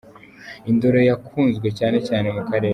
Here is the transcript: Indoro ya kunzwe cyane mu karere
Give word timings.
Indoro 0.71 0.99
ya 1.09 1.15
kunzwe 1.25 1.67
cyane 1.77 2.27
mu 2.35 2.41
karere 2.49 2.69